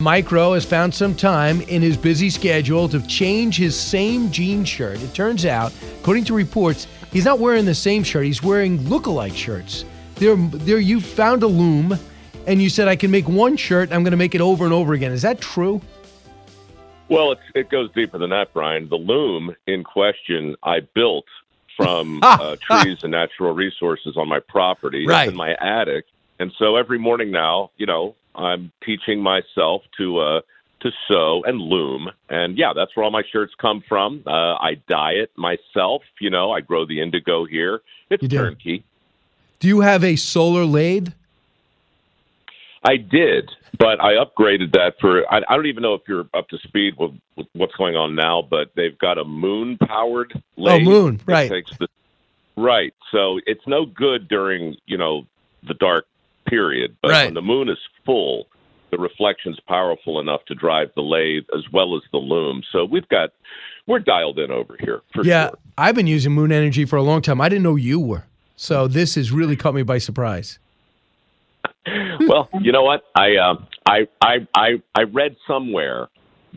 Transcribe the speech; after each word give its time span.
Mike 0.00 0.30
Rowe 0.30 0.52
has 0.52 0.64
found 0.64 0.94
some 0.94 1.12
time 1.12 1.60
in 1.62 1.82
his 1.82 1.96
busy 1.96 2.30
schedule 2.30 2.88
to 2.88 3.04
change 3.08 3.56
his 3.56 3.76
same 3.76 4.30
jean 4.30 4.64
shirt. 4.64 5.02
It 5.02 5.12
turns 5.12 5.44
out, 5.44 5.72
according 5.98 6.22
to 6.26 6.34
reports, 6.34 6.86
he's 7.10 7.24
not 7.24 7.40
wearing 7.40 7.64
the 7.64 7.74
same 7.74 8.04
shirt. 8.04 8.24
He's 8.24 8.40
wearing 8.40 8.88
look-alike 8.88 9.34
shirts. 9.34 9.84
There, 10.14 10.36
there. 10.36 10.78
You 10.78 11.00
found 11.00 11.42
a 11.42 11.48
loom, 11.48 11.98
and 12.46 12.62
you 12.62 12.70
said 12.70 12.86
I 12.86 12.94
can 12.94 13.10
make 13.10 13.28
one 13.28 13.56
shirt. 13.56 13.90
I'm 13.90 14.04
going 14.04 14.12
to 14.12 14.16
make 14.16 14.36
it 14.36 14.40
over 14.40 14.64
and 14.64 14.72
over 14.72 14.92
again. 14.92 15.10
Is 15.10 15.22
that 15.22 15.40
true? 15.40 15.80
Well, 17.08 17.32
it, 17.32 17.38
it 17.56 17.68
goes 17.68 17.90
deeper 17.92 18.18
than 18.18 18.30
that, 18.30 18.52
Brian. 18.52 18.88
The 18.88 18.94
loom 18.94 19.52
in 19.66 19.82
question 19.82 20.54
I 20.62 20.78
built 20.94 21.26
from 21.76 22.20
uh, 22.22 22.54
trees 22.60 22.98
and 23.02 23.10
natural 23.10 23.52
resources 23.52 24.16
on 24.16 24.28
my 24.28 24.38
property. 24.38 25.08
Right. 25.08 25.28
In 25.28 25.34
my 25.34 25.54
attic. 25.54 26.04
And 26.38 26.52
so 26.56 26.76
every 26.76 27.00
morning 27.00 27.32
now, 27.32 27.72
you 27.78 27.86
know, 27.86 28.14
I'm 28.38 28.72
teaching 28.84 29.20
myself 29.20 29.82
to 29.98 30.18
uh, 30.18 30.40
to 30.80 30.90
sew 31.08 31.42
and 31.44 31.60
loom, 31.60 32.08
and 32.28 32.56
yeah, 32.56 32.72
that's 32.72 32.96
where 32.96 33.04
all 33.04 33.10
my 33.10 33.24
shirts 33.32 33.52
come 33.60 33.82
from. 33.88 34.22
Uh, 34.26 34.54
I 34.54 34.80
dye 34.88 35.12
it 35.12 35.30
myself. 35.36 36.02
You 36.20 36.30
know, 36.30 36.52
I 36.52 36.60
grow 36.60 36.86
the 36.86 37.00
indigo 37.00 37.44
here. 37.44 37.80
It's 38.10 38.22
You 38.22 38.28
do. 38.28 38.36
turnkey. 38.38 38.84
Do 39.58 39.66
you 39.66 39.80
have 39.80 40.04
a 40.04 40.14
solar 40.14 40.64
lathe? 40.64 41.08
I 42.84 42.96
did, 42.96 43.50
but 43.76 44.00
I 44.00 44.12
upgraded 44.14 44.72
that 44.72 44.94
for. 45.00 45.30
I, 45.32 45.38
I 45.48 45.56
don't 45.56 45.66
even 45.66 45.82
know 45.82 45.94
if 45.94 46.02
you're 46.06 46.26
up 46.32 46.48
to 46.50 46.58
speed 46.58 46.94
with, 46.96 47.12
with 47.36 47.48
what's 47.54 47.74
going 47.74 47.96
on 47.96 48.14
now, 48.14 48.40
but 48.48 48.70
they've 48.76 48.96
got 48.98 49.18
a 49.18 49.24
moon 49.24 49.78
powered 49.78 50.32
lathe. 50.56 50.86
Oh, 50.86 50.90
moon, 50.90 51.20
right. 51.26 51.50
Takes 51.50 51.76
the, 51.76 51.88
right. 52.56 52.94
So 53.10 53.40
it's 53.46 53.66
no 53.66 53.84
good 53.84 54.28
during 54.28 54.76
you 54.86 54.96
know 54.96 55.26
the 55.66 55.74
dark 55.74 56.06
period, 56.48 56.96
but 57.02 57.10
Right. 57.10 57.24
when 57.26 57.34
the 57.34 57.42
moon 57.42 57.68
is 57.68 57.78
full, 58.04 58.46
the 58.90 58.98
reflection's 58.98 59.58
powerful 59.60 60.20
enough 60.20 60.44
to 60.46 60.54
drive 60.54 60.90
the 60.94 61.02
lathe 61.02 61.44
as 61.56 61.64
well 61.72 61.96
as 61.96 62.02
the 62.10 62.18
loom. 62.18 62.62
So 62.72 62.84
we've 62.84 63.08
got 63.08 63.30
we're 63.86 63.98
dialed 63.98 64.38
in 64.38 64.50
over 64.50 64.76
here 64.78 65.00
for 65.14 65.24
yeah, 65.24 65.48
sure. 65.48 65.58
I've 65.78 65.94
been 65.94 66.06
using 66.06 66.32
Moon 66.32 66.52
Energy 66.52 66.84
for 66.84 66.96
a 66.96 67.02
long 67.02 67.22
time. 67.22 67.40
I 67.40 67.48
didn't 67.48 67.62
know 67.62 67.76
you 67.76 67.98
were. 67.98 68.24
So 68.56 68.86
this 68.86 69.14
has 69.14 69.32
really 69.32 69.56
caught 69.56 69.74
me 69.74 69.82
by 69.82 69.98
surprise. 69.98 70.58
well, 72.26 72.48
you 72.60 72.72
know 72.72 72.82
what? 72.82 73.04
I, 73.14 73.36
uh, 73.36 73.54
I 73.86 74.08
I 74.20 74.46
I 74.54 74.82
I 74.94 75.02
read 75.04 75.36
somewhere 75.46 76.08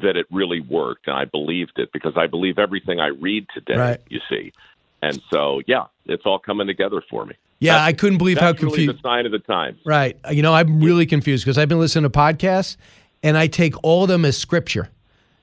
that 0.02 0.18
it 0.18 0.26
really 0.32 0.62
worked, 0.62 1.08
and 1.08 1.16
I 1.16 1.26
believed 1.26 1.74
it 1.78 1.90
because 1.94 2.14
I 2.18 2.28
believe 2.28 2.58
everything 2.60 3.00
I 3.00 3.08
read 3.08 3.46
today. 3.54 3.78
Right. 3.78 4.02
You 4.10 4.20
see, 4.30 4.52
and 5.02 5.22
so 5.32 5.62
yeah, 5.68 5.86
it's 6.06 6.24
all 6.26 6.40
coming 6.40 6.68
together 6.68 7.02
for 7.10 7.26
me. 7.26 7.36
Yeah, 7.62 7.82
I 7.84 7.94
couldn't 7.94 8.18
believe 8.18 8.38
how 8.40 8.52
That's 8.52 8.64
really 8.64 8.76
confused. 8.88 8.98
the 9.04 9.08
sign 9.08 9.26
of 9.26 9.32
the 9.32 9.40
times. 9.40 9.80
Right. 9.86 10.18
Uh, 10.28 10.32
you 10.32 10.42
know, 10.42 10.54
I'm 10.54 10.82
really 10.82 11.06
confused 11.06 11.46
because 11.46 11.58
I've 11.58 11.70
been 11.70 11.80
listening 11.80 12.10
to 12.12 12.18
podcasts 12.18 12.76
and 13.24 13.38
I 13.38 13.48
take 13.48 13.76
all 13.84 14.04
of 14.04 14.10
them 14.10 14.26
as 14.26 14.38
scripture. 14.38 14.90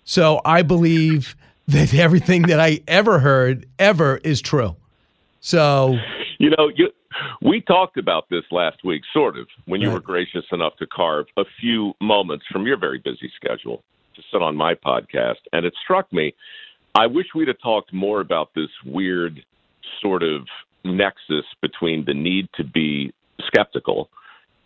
So 0.04 0.40
I 0.44 0.62
believe 0.62 1.36
that 1.68 1.94
everything 1.94 2.42
that 2.42 2.60
I 2.60 2.80
ever 2.88 3.18
heard 3.18 3.66
ever 3.78 4.16
is 4.24 4.40
true. 4.42 4.74
So, 5.40 5.96
You 6.38 6.50
know, 6.50 6.70
you, 6.74 6.88
we 7.42 7.60
talked 7.60 7.96
about 7.98 8.28
this 8.30 8.44
last 8.50 8.78
week, 8.84 9.02
sort 9.12 9.38
of, 9.38 9.46
when 9.66 9.80
you 9.80 9.88
Right. 9.88 9.94
were 9.94 10.00
gracious 10.00 10.44
enough 10.52 10.76
to 10.78 10.86
carve 10.86 11.26
a 11.36 11.44
few 11.60 11.94
moments 12.00 12.44
from 12.50 12.66
your 12.66 12.76
very 12.78 12.98
busy 12.98 13.30
schedule 13.36 13.82
to 14.16 14.22
sit 14.32 14.42
on 14.42 14.56
my 14.56 14.74
podcast. 14.74 15.36
And 15.52 15.64
it 15.64 15.74
struck 15.82 16.12
me, 16.12 16.34
I 16.96 17.06
wish 17.06 17.26
we'd 17.34 17.48
have 17.48 17.60
talked 17.62 17.92
more 17.92 18.20
about 18.20 18.50
this 18.54 18.70
weird 18.84 19.44
sort 20.02 20.22
of 20.24 20.46
nexus 20.84 21.44
between 21.60 22.04
the 22.04 22.14
need 22.14 22.48
to 22.56 22.64
be 22.64 23.12
skeptical 23.46 24.10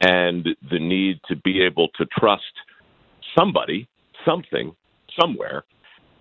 and 0.00 0.48
the 0.70 0.78
need 0.78 1.20
to 1.28 1.36
be 1.36 1.62
able 1.62 1.88
to 1.96 2.06
trust 2.06 2.42
somebody, 3.36 3.88
something, 4.24 4.74
somewhere. 5.18 5.64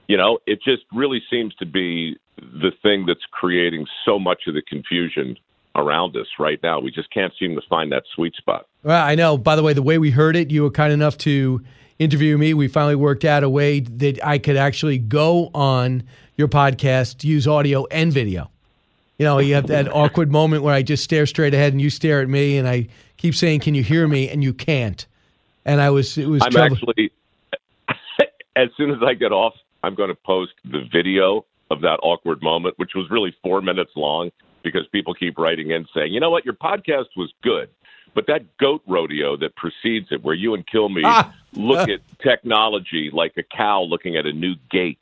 You 0.07 0.18
know, 0.18 0.40
it 0.46 0.59
just 0.63 0.84
really 0.94 1.22
seems 1.30 1.56
to 1.56 1.66
be 1.66 2.18
the 2.38 2.72
thing 2.81 3.06
that's 3.06 3.25
creating 3.31 3.85
so 4.06 4.19
much 4.19 4.44
of 4.47 4.53
the 4.53 4.62
confusion 4.62 5.38
around 5.75 6.16
us 6.18 6.28
right 6.38 6.59
now. 6.62 6.80
We 6.80 6.91
just 6.91 7.12
can't 7.12 7.34
seem 7.40 7.56
to 7.56 7.62
find 7.69 7.91
that 7.91 8.03
sweet 8.13 8.35
spot. 8.35 8.68
well, 8.84 9.03
I 9.03 9.16
know, 9.16 9.38
by 9.38 9.56
the 9.56 9.63
way, 9.63 9.74
the 9.74 9.81
way 9.81 9.97
we 9.97 10.12
heard 10.12 10.35
it, 10.35 10.51
you 10.51 10.63
were 10.63 10.72
kind 10.72 10.91
enough 10.91 11.18
to 11.19 11.62
interview 11.97 12.38
me. 12.38 12.53
We 12.53 12.68
finally 12.68 12.96
worked 12.96 13.25
out 13.25 13.44
a 13.44 13.50
way 13.50 13.80
that 13.80 14.24
I 14.25 14.38
could 14.38 14.57
actually 14.57 14.97
go 14.97 15.50
on 15.53 16.03
your 16.35 16.47
podcast, 16.47 17.24
use 17.24 17.47
audio 17.47 17.85
and 17.91 18.12
video. 18.12 18.51
You 19.21 19.25
know, 19.25 19.37
you 19.37 19.53
have 19.53 19.67
that 19.67 19.87
awkward 19.93 20.31
moment 20.31 20.63
where 20.63 20.73
I 20.73 20.81
just 20.81 21.03
stare 21.03 21.27
straight 21.27 21.53
ahead 21.53 21.73
and 21.73 21.79
you 21.79 21.91
stare 21.91 22.21
at 22.21 22.27
me 22.27 22.57
and 22.57 22.67
I 22.67 22.87
keep 23.17 23.35
saying, 23.35 23.59
Can 23.59 23.75
you 23.75 23.83
hear 23.83 24.07
me? 24.07 24.27
And 24.27 24.43
you 24.43 24.51
can't. 24.51 25.05
And 25.63 25.79
I 25.79 25.91
was, 25.91 26.17
it 26.17 26.25
was 26.25 26.41
I'm 26.41 26.49
trouble. 26.49 26.75
actually, 26.75 27.11
as 28.55 28.69
soon 28.75 28.89
as 28.89 28.97
I 29.05 29.13
get 29.13 29.31
off, 29.31 29.53
I'm 29.83 29.93
going 29.93 30.09
to 30.09 30.15
post 30.15 30.53
the 30.65 30.89
video 30.91 31.45
of 31.69 31.81
that 31.81 31.99
awkward 32.01 32.41
moment, 32.41 32.79
which 32.79 32.95
was 32.95 33.11
really 33.11 33.31
four 33.43 33.61
minutes 33.61 33.91
long 33.95 34.31
because 34.63 34.87
people 34.87 35.13
keep 35.13 35.38
writing 35.38 35.69
in 35.69 35.85
saying, 35.93 36.11
you 36.11 36.19
know 36.19 36.31
what, 36.31 36.43
your 36.43 36.55
podcast 36.55 37.09
was 37.15 37.31
good. 37.43 37.69
But 38.15 38.25
that 38.25 38.57
goat 38.57 38.81
rodeo 38.88 39.38
that 39.38 39.55
precedes 39.55 40.07
it, 40.09 40.23
where 40.23 40.33
you 40.33 40.55
and 40.55 40.65
Kilme 40.65 41.03
Ah! 41.05 41.31
look 41.53 41.88
at 41.89 41.99
technology 42.23 43.11
like 43.13 43.33
a 43.38 43.43
cow 43.43 43.83
looking 43.83 44.17
at 44.17 44.25
a 44.25 44.33
new 44.33 44.55
gate, 44.71 44.97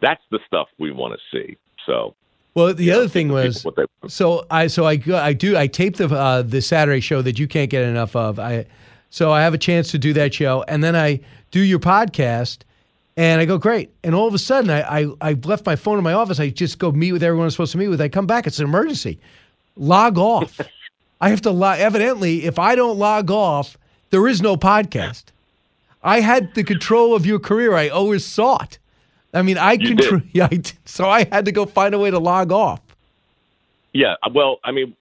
that's 0.00 0.22
the 0.32 0.40
stuff 0.44 0.66
we 0.76 0.90
want 0.90 1.14
to 1.14 1.20
see. 1.30 1.56
So, 1.86 2.16
Well, 2.54 2.74
the 2.74 2.90
other 2.90 3.08
thing 3.08 3.28
was 3.28 3.64
so 4.08 4.44
I 4.50 4.66
so 4.66 4.84
I 4.84 4.96
go, 4.96 5.16
I 5.16 5.32
do 5.32 5.56
I 5.56 5.66
tape 5.66 5.96
the 5.96 6.08
uh, 6.08 6.42
the 6.42 6.60
Saturday 6.60 7.00
show 7.00 7.22
that 7.22 7.38
you 7.38 7.46
can't 7.46 7.70
get 7.70 7.82
enough 7.84 8.16
of. 8.16 8.38
I 8.38 8.66
so 9.10 9.30
I 9.30 9.42
have 9.42 9.54
a 9.54 9.58
chance 9.58 9.90
to 9.92 9.98
do 9.98 10.12
that 10.14 10.34
show, 10.34 10.64
and 10.66 10.82
then 10.82 10.96
I 10.96 11.20
do 11.50 11.60
your 11.60 11.78
podcast, 11.78 12.58
and 13.16 13.40
I 13.40 13.44
go 13.44 13.56
great. 13.58 13.90
And 14.02 14.14
all 14.14 14.26
of 14.26 14.34
a 14.34 14.38
sudden, 14.38 14.70
I 14.70 15.00
I, 15.02 15.06
I 15.20 15.32
left 15.44 15.64
my 15.64 15.76
phone 15.76 15.98
in 15.98 16.04
my 16.04 16.12
office. 16.12 16.40
I 16.40 16.50
just 16.50 16.78
go 16.78 16.90
meet 16.90 17.12
with 17.12 17.22
everyone 17.22 17.44
I'm 17.44 17.50
supposed 17.50 17.72
to 17.72 17.78
meet 17.78 17.88
with. 17.88 18.00
I 18.00 18.08
come 18.08 18.26
back, 18.26 18.46
it's 18.46 18.58
an 18.58 18.64
emergency. 18.64 19.18
Log 19.76 20.18
off. 20.18 20.60
I 21.20 21.28
have 21.28 21.42
to 21.42 21.50
log. 21.50 21.78
Evidently, 21.78 22.44
if 22.44 22.58
I 22.58 22.74
don't 22.74 22.98
log 22.98 23.30
off, 23.30 23.76
there 24.10 24.26
is 24.26 24.42
no 24.42 24.56
podcast. 24.56 25.24
I 26.02 26.20
had 26.20 26.54
the 26.54 26.64
control 26.64 27.14
of 27.14 27.26
your 27.26 27.38
career. 27.38 27.74
I 27.74 27.88
always 27.88 28.24
sought. 28.24 28.78
I 29.32 29.42
mean, 29.42 29.58
I 29.58 29.72
You 29.72 29.96
control. 29.96 30.20
Yeah, 30.32 30.44
I 30.50 30.56
did. 30.56 30.72
so 30.84 31.08
I 31.08 31.24
had 31.30 31.44
to 31.44 31.52
go 31.52 31.66
find 31.66 31.94
a 31.94 31.98
way 31.98 32.10
to 32.10 32.18
log 32.18 32.52
off. 32.52 32.80
Yeah, 33.92 34.14
well, 34.32 34.60
I 34.62 34.70
mean, 34.70 34.96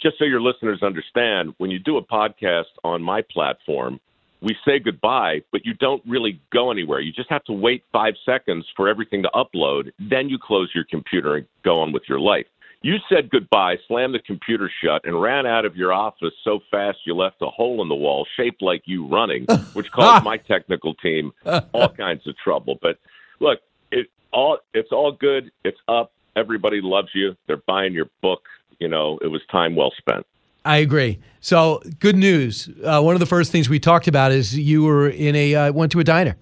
just 0.00 0.18
so 0.18 0.24
your 0.24 0.40
listeners 0.40 0.82
understand, 0.82 1.54
when 1.58 1.70
you 1.70 1.78
do 1.78 1.96
a 1.96 2.02
podcast 2.02 2.64
on 2.82 3.02
my 3.02 3.22
platform, 3.22 4.00
we 4.42 4.56
say 4.64 4.78
goodbye, 4.78 5.42
but 5.52 5.64
you 5.64 5.74
don't 5.74 6.02
really 6.06 6.40
go 6.52 6.70
anywhere. 6.70 7.00
You 7.00 7.12
just 7.12 7.30
have 7.30 7.44
to 7.44 7.52
wait 7.52 7.82
five 7.92 8.14
seconds 8.26 8.66
for 8.76 8.88
everything 8.88 9.22
to 9.22 9.30
upload. 9.30 9.92
Then 9.98 10.28
you 10.28 10.38
close 10.38 10.70
your 10.74 10.84
computer 10.84 11.36
and 11.36 11.46
go 11.64 11.80
on 11.80 11.92
with 11.92 12.02
your 12.08 12.20
life. 12.20 12.46
You 12.82 12.96
said 13.08 13.30
goodbye, 13.30 13.76
slammed 13.88 14.14
the 14.14 14.18
computer 14.18 14.70
shut, 14.82 15.06
and 15.06 15.18
ran 15.18 15.46
out 15.46 15.64
of 15.64 15.74
your 15.74 15.90
office 15.94 16.34
so 16.44 16.60
fast 16.70 16.98
you 17.06 17.14
left 17.14 17.36
a 17.40 17.46
hole 17.46 17.80
in 17.80 17.88
the 17.88 17.94
wall 17.94 18.26
shaped 18.36 18.60
like 18.60 18.82
you 18.84 19.06
running, 19.06 19.46
which 19.72 19.90
caused 19.90 20.22
my 20.22 20.36
technical 20.36 20.92
team 20.94 21.32
all 21.72 21.88
kinds 21.88 22.26
of 22.26 22.36
trouble. 22.36 22.78
But 22.82 22.98
look, 23.40 23.60
it 23.90 24.08
all 24.32 24.58
it's 24.72 24.92
all 24.92 25.12
good. 25.12 25.50
It's 25.64 25.78
up. 25.88 26.12
Everybody 26.36 26.80
loves 26.82 27.08
you. 27.14 27.36
They're 27.46 27.62
buying 27.66 27.92
your 27.92 28.06
book. 28.22 28.42
You 28.80 28.88
know, 28.88 29.18
it 29.22 29.28
was 29.28 29.40
time 29.50 29.76
well 29.76 29.92
spent. 29.96 30.26
I 30.64 30.78
agree. 30.78 31.18
So 31.40 31.82
good 32.00 32.16
news. 32.16 32.68
Uh, 32.82 33.00
one 33.02 33.14
of 33.14 33.20
the 33.20 33.26
first 33.26 33.52
things 33.52 33.68
we 33.68 33.78
talked 33.78 34.08
about 34.08 34.32
is 34.32 34.58
you 34.58 34.82
were 34.82 35.08
in 35.08 35.36
a 35.36 35.54
uh, 35.54 35.72
went 35.72 35.92
to 35.92 36.00
a 36.00 36.04
diner, 36.04 36.36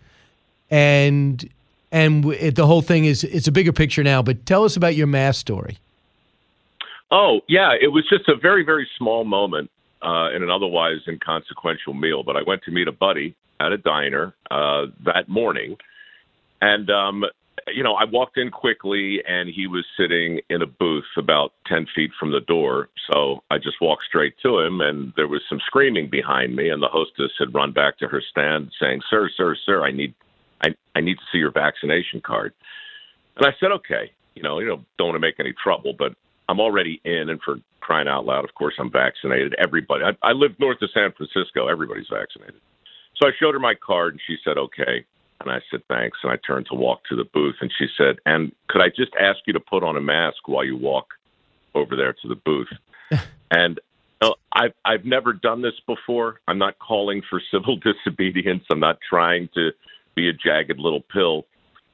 and 0.70 1.48
and 1.90 2.24
it, 2.26 2.54
the 2.54 2.66
whole 2.66 2.82
thing 2.82 3.04
is 3.04 3.24
it's 3.24 3.48
a 3.48 3.52
bigger 3.52 3.72
picture 3.72 4.04
now. 4.04 4.22
But 4.22 4.46
tell 4.46 4.64
us 4.64 4.76
about 4.76 4.94
your 4.94 5.08
mass 5.08 5.38
story. 5.38 5.78
Oh 7.10 7.40
yeah, 7.48 7.72
it 7.80 7.88
was 7.88 8.08
just 8.08 8.28
a 8.28 8.36
very 8.36 8.64
very 8.64 8.88
small 8.96 9.24
moment 9.24 9.70
uh, 10.02 10.30
in 10.34 10.42
an 10.42 10.50
otherwise 10.50 11.00
inconsequential 11.08 11.94
meal. 11.94 12.22
But 12.22 12.36
I 12.36 12.42
went 12.46 12.62
to 12.64 12.70
meet 12.70 12.86
a 12.86 12.92
buddy 12.92 13.34
at 13.58 13.72
a 13.72 13.78
diner 13.78 14.34
uh, 14.50 14.86
that 15.04 15.28
morning, 15.28 15.76
and 16.62 16.90
um, 16.90 17.24
you 17.74 17.82
know 17.82 17.94
I 17.94 18.04
walked 18.04 18.38
in 18.38 18.50
quickly, 18.50 19.20
and 19.28 19.50
he 19.50 19.66
was 19.66 19.84
sitting 19.98 20.40
in 20.48 20.62
a 20.62 20.66
booth 20.66 21.04
about 21.18 21.52
ten 21.66 21.86
feet 21.94 22.12
from 22.18 22.30
the 22.30 22.40
door. 22.40 22.88
So 23.12 23.42
I 23.50 23.58
just 23.58 23.82
walked 23.82 24.04
straight 24.08 24.34
to 24.44 24.60
him, 24.60 24.80
and 24.80 25.12
there 25.16 25.28
was 25.28 25.42
some 25.50 25.60
screaming 25.66 26.08
behind 26.08 26.56
me, 26.56 26.70
and 26.70 26.82
the 26.82 26.88
hostess 26.88 27.32
had 27.38 27.54
run 27.54 27.72
back 27.72 27.98
to 27.98 28.08
her 28.08 28.22
stand, 28.30 28.70
saying, 28.80 29.02
"Sir, 29.10 29.28
sir, 29.36 29.54
sir, 29.66 29.84
I 29.84 29.90
need." 29.90 30.14
I 30.64 30.68
I 30.94 31.00
need 31.00 31.16
to 31.16 31.24
see 31.32 31.38
your 31.38 31.50
vaccination 31.50 32.20
card." 32.20 32.54
And 33.36 33.44
I 33.44 33.50
said, 33.58 33.72
"Okay, 33.72 34.12
you 34.36 34.42
know, 34.42 34.60
you 34.60 34.68
know, 34.68 34.84
don't 34.96 35.08
want 35.08 35.16
to 35.16 35.20
make 35.20 35.40
any 35.40 35.52
trouble, 35.52 35.92
but 35.98 36.14
I'm 36.48 36.60
already 36.60 37.00
in, 37.04 37.30
and 37.30 37.40
for 37.42 37.56
crying 37.80 38.06
out 38.06 38.24
loud, 38.26 38.44
of 38.44 38.54
course, 38.54 38.74
I'm 38.78 38.90
vaccinated. 38.92 39.56
Everybody, 39.58 40.04
I, 40.04 40.12
I 40.22 40.32
live 40.32 40.52
north 40.60 40.80
of 40.82 40.90
San 40.94 41.10
Francisco. 41.12 41.66
Everybody's 41.66 42.06
vaccinated." 42.08 42.60
So 43.20 43.26
I 43.28 43.32
showed 43.40 43.54
her 43.54 43.60
my 43.60 43.74
card, 43.74 44.14
and 44.14 44.20
she 44.26 44.36
said, 44.44 44.56
"Okay." 44.56 45.04
And 45.44 45.52
I 45.52 45.60
said, 45.70 45.82
thanks. 45.88 46.18
And 46.22 46.32
I 46.32 46.36
turned 46.46 46.66
to 46.66 46.74
walk 46.74 47.04
to 47.08 47.16
the 47.16 47.24
booth. 47.24 47.56
And 47.60 47.70
she 47.78 47.86
said, 47.96 48.16
and 48.26 48.52
could 48.68 48.80
I 48.80 48.88
just 48.88 49.12
ask 49.20 49.40
you 49.46 49.52
to 49.52 49.60
put 49.60 49.82
on 49.82 49.96
a 49.96 50.00
mask 50.00 50.46
while 50.46 50.64
you 50.64 50.76
walk 50.76 51.08
over 51.74 51.96
there 51.96 52.12
to 52.12 52.28
the 52.28 52.36
booth? 52.36 52.68
and 53.50 53.80
know, 54.22 54.36
I've, 54.52 54.72
I've 54.84 55.04
never 55.04 55.32
done 55.32 55.62
this 55.62 55.78
before. 55.86 56.40
I'm 56.48 56.58
not 56.58 56.78
calling 56.78 57.22
for 57.28 57.40
civil 57.50 57.76
disobedience. 57.76 58.64
I'm 58.70 58.80
not 58.80 58.98
trying 59.08 59.48
to 59.54 59.70
be 60.14 60.28
a 60.28 60.32
jagged 60.32 60.78
little 60.78 61.02
pill. 61.12 61.46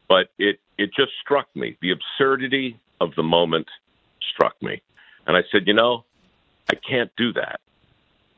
But 0.08 0.28
it, 0.38 0.60
it 0.78 0.90
just 0.94 1.12
struck 1.22 1.48
me. 1.54 1.76
The 1.82 1.92
absurdity 1.92 2.78
of 3.00 3.14
the 3.16 3.22
moment 3.22 3.66
struck 4.32 4.60
me. 4.62 4.82
And 5.26 5.36
I 5.36 5.42
said, 5.52 5.66
you 5.66 5.74
know, 5.74 6.04
I 6.70 6.74
can't 6.76 7.10
do 7.16 7.32
that. 7.34 7.60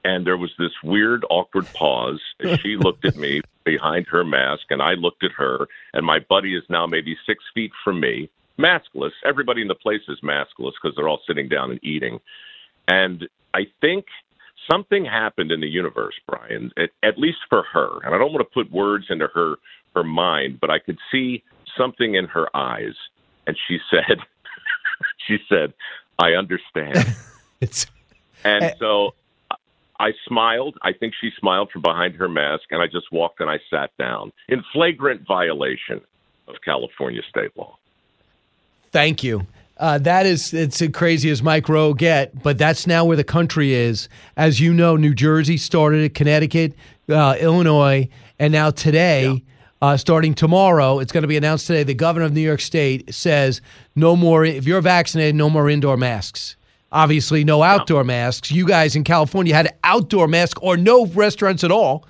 And 0.05 0.26
there 0.26 0.37
was 0.37 0.50
this 0.58 0.73
weird, 0.82 1.25
awkward 1.31 1.67
pause 1.75 2.20
as 2.41 2.58
she 2.62 2.76
looked 2.76 3.05
at 3.05 3.17
me 3.17 3.43
behind 3.64 4.06
her 4.08 4.25
mask, 4.25 4.64
and 4.70 4.81
I 4.81 4.94
looked 4.94 5.25
at 5.25 5.32
her. 5.32 5.69
And 5.93 6.06
my 6.06 6.19
buddy 6.20 6.56
is 6.56 6.64
now 6.69 6.87
maybe 6.87 7.17
six 7.26 7.44
feet 7.55 7.73
from 7.85 8.00
me, 8.00 8.31
maskless. 8.58 9.12
Everybody 9.25 9.62
in 9.62 9.69
the 9.69 9.75
place 9.75 10.02
is 10.08 10.19
maskless 10.23 10.73
because 10.81 10.97
they're 10.97 11.08
all 11.08 11.20
sitting 11.26 11.49
down 11.49 11.70
and 11.70 11.81
eating. 11.82 12.20
And 12.88 13.29
I 13.55 13.67
think 13.81 14.06
something 14.70 15.05
happened 15.05 15.52
in 15.52 15.61
the 15.61 15.69
universe, 15.69 16.14
Brian, 16.26 16.70
at, 16.76 16.91
at 17.03 17.19
least 17.19 17.38
for 17.49 17.64
her. 17.73 17.99
And 18.05 18.14
I 18.14 18.19
don't 18.19 18.32
want 18.32 18.46
to 18.46 18.53
put 18.53 18.70
words 18.73 19.06
into 19.11 19.29
her 19.29 19.56
her 19.94 20.05
mind, 20.05 20.61
but 20.61 20.70
I 20.70 20.79
could 20.79 20.99
see 21.11 21.43
something 21.76 22.14
in 22.14 22.26
her 22.26 22.55
eyes. 22.55 22.94
And 23.46 23.56
she 23.67 23.79
said, 23.91 24.19
she 25.26 25.38
said, 25.49 25.73
I 26.19 26.32
understand. 26.32 27.17
it's 27.61 27.87
and 28.44 28.75
so 28.79 29.14
I 30.00 30.12
smiled. 30.26 30.79
I 30.82 30.94
think 30.94 31.12
she 31.20 31.31
smiled 31.38 31.70
from 31.70 31.82
behind 31.82 32.17
her 32.17 32.29
mask, 32.29 32.64
and 32.70 32.81
I 32.81 32.87
just 32.87 33.12
walked 33.12 33.41
and 33.41 33.50
I 33.50 33.58
sat 33.69 33.91
down 33.99 34.32
in 34.49 34.64
flagrant 34.73 35.26
violation 35.29 36.00
of 36.49 36.55
California 36.64 37.20
state 37.29 37.50
law. 37.55 37.76
Thank 38.93 39.23
you. 39.23 39.47
Uh, 39.76 39.99
that 39.99 40.25
is 40.25 40.55
it's 40.55 40.81
as 40.81 40.88
crazy 40.93 41.29
as 41.31 41.43
Mike 41.43 41.69
Rowe 41.69 41.93
get, 41.93 42.43
but 42.43 42.56
that's 42.56 42.87
now 42.87 43.05
where 43.05 43.17
the 43.17 43.25
country 43.25 43.75
is. 43.75 44.08
As 44.38 44.58
you 44.58 44.73
know, 44.73 44.97
New 44.97 45.14
Jersey 45.14 45.58
started 45.58 46.03
it, 46.03 46.14
Connecticut, 46.14 46.75
uh, 47.11 47.37
Illinois, 47.38 48.08
and 48.38 48.53
now 48.53 48.70
today, 48.70 49.29
yeah. 49.29 49.38
uh, 49.82 49.96
starting 49.99 50.35
tomorrow, 50.35 50.99
it's 50.99 51.12
going 51.12 51.23
to 51.23 51.29
be 51.29 51.37
announced 51.37 51.67
today. 51.67 51.82
The 51.82 51.94
governor 51.94 52.25
of 52.25 52.32
New 52.32 52.41
York 52.41 52.61
State 52.61 53.14
says 53.14 53.61
no 53.94 54.17
more. 54.17 54.46
If 54.46 54.67
you're 54.67 54.81
vaccinated, 54.81 55.35
no 55.35 55.50
more 55.50 55.69
indoor 55.69 55.99
masks. 55.99 56.56
Obviously, 56.93 57.45
no 57.45 57.63
outdoor 57.63 58.03
masks. 58.05 58.51
You 58.51 58.67
guys 58.67 58.97
in 58.97 59.05
California 59.05 59.55
had 59.55 59.77
outdoor 59.85 60.27
masks 60.27 60.59
or 60.63 60.77
no 60.77 61.07
restaurants 61.07 61.63
at 61.63 61.71
all. 61.71 62.05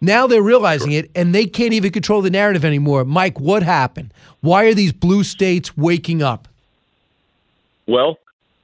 Now 0.00 0.26
they're 0.26 0.42
realizing 0.42 0.92
it 0.92 1.10
and 1.14 1.34
they 1.34 1.46
can't 1.46 1.72
even 1.72 1.90
control 1.90 2.20
the 2.20 2.30
narrative 2.30 2.64
anymore. 2.64 3.04
Mike, 3.04 3.40
what 3.40 3.62
happened? 3.62 4.12
Why 4.40 4.64
are 4.64 4.74
these 4.74 4.92
blue 4.92 5.24
states 5.24 5.76
waking 5.76 6.22
up? 6.22 6.48
Well, 7.86 8.18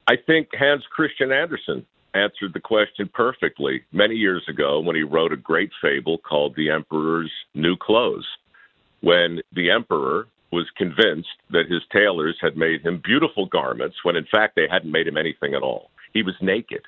I 0.07 0.15
think 0.15 0.49
Hans 0.53 0.83
Christian 0.91 1.31
Andersen 1.31 1.85
answered 2.13 2.53
the 2.53 2.59
question 2.59 3.09
perfectly 3.11 3.83
many 3.91 4.15
years 4.15 4.43
ago 4.47 4.79
when 4.79 4.95
he 4.95 5.01
wrote 5.01 5.33
a 5.33 5.37
great 5.37 5.71
fable 5.81 6.19
called 6.19 6.55
The 6.55 6.69
Emperor's 6.69 7.31
New 7.55 7.75
Clothes. 7.75 8.27
When 9.01 9.41
the 9.53 9.71
emperor 9.71 10.27
was 10.53 10.69
convinced 10.77 11.29
that 11.49 11.67
his 11.67 11.81
tailors 11.91 12.37
had 12.39 12.55
made 12.55 12.81
him 12.81 13.01
beautiful 13.03 13.47
garments 13.47 13.97
when 14.03 14.15
in 14.15 14.25
fact 14.31 14.55
they 14.55 14.67
hadn't 14.69 14.91
made 14.91 15.07
him 15.07 15.17
anything 15.17 15.55
at 15.55 15.63
all. 15.63 15.89
He 16.13 16.21
was 16.21 16.35
naked, 16.41 16.83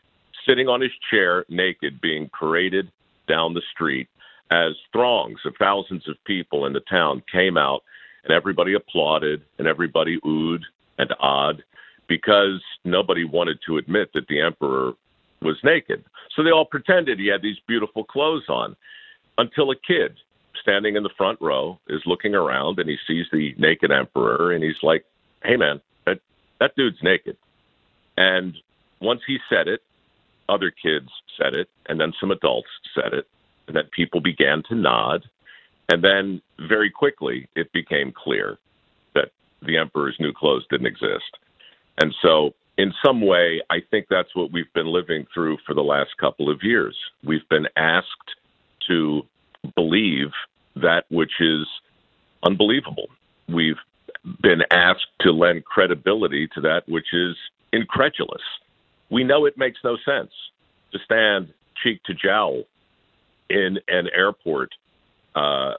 sitting 0.48 0.70
on 0.70 0.82
his 0.82 0.92
chair, 1.10 1.46
naked, 1.50 2.00
being 2.00 2.30
paraded 2.40 2.92
down 3.28 3.56
the 3.56 3.64
street 3.74 4.08
as 4.52 4.74
throngs 4.94 5.40
of 5.46 5.56
thousands 5.58 6.08
of 6.08 6.24
people 6.26 6.68
in 6.68 6.74
the 6.74 6.82
town 6.82 7.24
came 7.32 7.58
out 7.58 7.84
and 8.24 8.34
everybody 8.34 8.76
applauded 8.76 9.42
and 9.58 9.68
everybody 9.68 10.20
oohed 10.20 10.62
and 11.00 11.12
awed 11.20 11.64
because 12.08 12.62
nobody 12.84 13.24
wanted 13.24 13.58
to 13.66 13.78
admit 13.78 14.12
that 14.14 14.28
the 14.28 14.40
emperor 14.40 14.94
was 15.42 15.58
naked. 15.64 16.04
So 16.36 16.44
they 16.44 16.52
all 16.52 16.66
pretended 16.66 17.18
he 17.18 17.28
had 17.28 17.42
these 17.42 17.58
beautiful 17.68 18.04
clothes 18.04 18.48
on 18.48 18.76
until 19.40 19.72
a 19.72 19.76
kid 19.76 20.16
standing 20.66 20.96
in 20.96 21.04
the 21.04 21.12
front 21.16 21.40
row 21.40 21.80
is 21.88 22.02
looking 22.08 22.34
around 22.34 22.80
and 22.80 22.90
he 22.90 22.98
sees 23.08 23.28
the 23.32 23.54
naked 23.58 23.92
emperor 23.92 24.52
and 24.52 24.64
he's 24.64 24.82
like, 24.82 25.06
"Hey 25.44 25.58
man, 25.58 25.80
that 26.06 26.20
that 26.60 26.76
dude's 26.76 27.02
naked." 27.04 27.38
And 28.18 28.56
once 29.00 29.22
he 29.28 29.38
said 29.48 29.68
it, 29.68 29.82
other 30.50 30.72
kids 30.72 31.10
said 31.38 31.54
it, 31.54 31.70
and 31.88 32.00
then 32.00 32.14
some 32.20 32.32
adults 32.32 32.70
said 32.96 33.14
it, 33.14 33.28
and 33.68 33.76
then 33.76 33.86
people 33.96 34.22
began 34.22 34.64
to 34.70 34.76
nod, 34.76 35.24
and 35.90 36.04
then 36.04 36.42
very 36.68 36.90
quickly 36.90 37.48
it 37.56 37.72
became 37.72 38.12
clear 38.12 38.58
that 39.14 39.32
the 39.62 39.78
emperor's 39.78 40.16
new 40.20 40.34
clothes 40.34 40.66
didn't 40.70 40.88
exist. 40.88 41.38
And 41.98 42.14
so 42.22 42.54
in 42.78 42.94
some 43.06 43.22
way, 43.22 43.62
I 43.70 43.82
think 43.92 44.08
that's 44.10 44.36
what 44.36 44.52
we've 44.52 44.72
been 44.74 44.88
living 44.88 45.26
through 45.34 45.58
for 45.66 45.74
the 45.74 45.84
last 45.84 46.18
couple 46.20 46.50
of 46.50 46.64
years. 46.64 46.98
We've 47.24 47.48
been 47.50 47.68
asked 47.78 48.36
to 48.88 49.24
believe 49.76 50.32
that 50.76 51.06
which 51.10 51.34
is 51.40 51.66
unbelievable. 52.44 53.08
We've 53.48 53.78
been 54.42 54.62
asked 54.72 55.08
to 55.22 55.32
lend 55.32 55.66
credibility 55.66 56.48
to 56.56 56.62
that 56.62 56.84
which 56.88 57.14
is 57.14 57.36
incredulous. 57.74 58.42
We 59.10 59.24
know 59.24 59.46
it 59.46 59.58
makes 59.58 59.80
no 59.84 59.98
sense 60.06 60.32
to 60.92 61.00
stand 61.06 61.54
cheek 61.84 62.02
to 62.06 62.14
jowl 62.14 62.64
in 63.50 63.78
an 63.88 64.10
airport, 64.16 64.72
uh, 65.36 65.74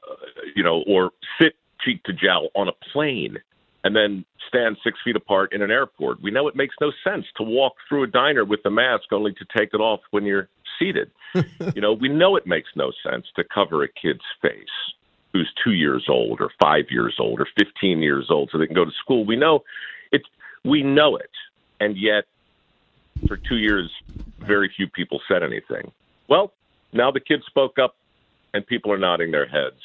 you 0.54 0.62
know, 0.62 0.84
or 0.86 1.10
sit 1.40 1.54
cheek 1.84 2.02
to 2.04 2.12
jowl 2.12 2.48
on 2.54 2.68
a 2.68 2.72
plane 2.92 3.38
and 3.84 3.94
then 3.94 4.24
stand 4.48 4.76
six 4.82 4.98
feet 5.04 5.16
apart 5.16 5.52
in 5.52 5.62
an 5.62 5.70
airport. 5.70 6.22
We 6.22 6.30
know 6.30 6.48
it 6.48 6.56
makes 6.56 6.74
no 6.80 6.92
sense 7.04 7.26
to 7.36 7.42
walk 7.42 7.74
through 7.88 8.04
a 8.04 8.06
diner 8.06 8.44
with 8.44 8.62
the 8.62 8.70
mask 8.70 9.12
only 9.12 9.32
to 9.34 9.44
take 9.56 9.70
it 9.72 9.80
off 9.80 10.00
when 10.10 10.24
you're 10.24 10.48
seated. 10.78 11.10
you 11.74 11.80
know, 11.80 11.92
we 11.92 12.08
know 12.08 12.36
it 12.36 12.46
makes 12.46 12.70
no 12.76 12.92
sense 13.08 13.26
to 13.36 13.44
cover 13.44 13.82
a 13.82 13.88
kid's 13.88 14.24
face 14.40 14.64
who's 15.32 15.52
two 15.62 15.72
years 15.72 16.06
old 16.08 16.40
or 16.40 16.50
five 16.60 16.86
years 16.90 17.16
old 17.18 17.40
or 17.40 17.46
15 17.58 18.00
years 18.00 18.26
old 18.30 18.48
so 18.50 18.58
they 18.58 18.66
can 18.66 18.74
go 18.74 18.84
to 18.84 18.92
school. 19.02 19.24
We 19.24 19.36
know 19.36 19.64
it. 20.12 20.22
We 20.64 20.82
know 20.82 21.16
it. 21.16 21.30
And 21.78 21.96
yet, 21.96 22.24
for 23.28 23.36
two 23.36 23.56
years, 23.56 23.90
very 24.40 24.72
few 24.74 24.88
people 24.88 25.20
said 25.28 25.42
anything. 25.42 25.92
Well, 26.28 26.52
now 26.92 27.10
the 27.10 27.20
kids 27.20 27.44
spoke 27.46 27.78
up 27.78 27.96
and 28.54 28.66
people 28.66 28.92
are 28.92 28.98
nodding 28.98 29.30
their 29.30 29.46
heads 29.46 29.80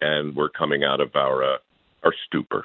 and 0.00 0.34
we're 0.34 0.48
coming 0.48 0.84
out 0.84 1.00
of 1.00 1.14
our, 1.14 1.44
uh, 1.44 1.58
our 2.04 2.12
stupor. 2.26 2.64